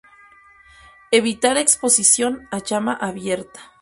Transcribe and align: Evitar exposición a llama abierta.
Evitar 1.11 1.57
exposición 1.57 2.47
a 2.49 2.57
llama 2.63 2.93
abierta. 2.95 3.69